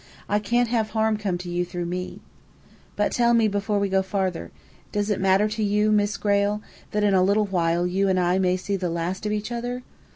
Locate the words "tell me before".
3.11-3.77